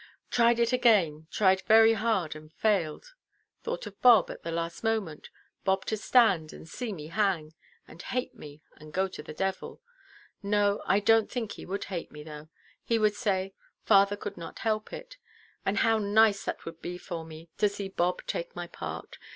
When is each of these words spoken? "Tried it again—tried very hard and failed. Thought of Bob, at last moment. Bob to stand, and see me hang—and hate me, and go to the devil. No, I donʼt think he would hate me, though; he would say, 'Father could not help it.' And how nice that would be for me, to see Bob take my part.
"Tried 0.31 0.57
it 0.57 0.73
again—tried 0.73 1.61
very 1.67 1.93
hard 1.93 2.35
and 2.35 2.51
failed. 2.51 3.13
Thought 3.61 3.85
of 3.85 4.01
Bob, 4.01 4.31
at 4.31 4.43
last 4.47 4.83
moment. 4.83 5.29
Bob 5.63 5.85
to 5.85 5.95
stand, 5.95 6.51
and 6.53 6.67
see 6.67 6.91
me 6.91 7.09
hang—and 7.09 8.01
hate 8.01 8.33
me, 8.33 8.63
and 8.77 8.93
go 8.95 9.07
to 9.07 9.21
the 9.21 9.31
devil. 9.35 9.79
No, 10.41 10.81
I 10.87 11.01
donʼt 11.01 11.29
think 11.29 11.51
he 11.51 11.67
would 11.67 11.83
hate 11.83 12.11
me, 12.11 12.23
though; 12.23 12.49
he 12.83 12.97
would 12.97 13.13
say, 13.13 13.53
'Father 13.83 14.15
could 14.15 14.37
not 14.37 14.57
help 14.65 14.91
it.' 14.91 15.17
And 15.67 15.77
how 15.85 15.99
nice 15.99 16.45
that 16.45 16.65
would 16.65 16.81
be 16.81 16.97
for 16.97 17.23
me, 17.23 17.49
to 17.59 17.69
see 17.69 17.87
Bob 17.87 18.25
take 18.25 18.55
my 18.55 18.65
part. 18.65 19.19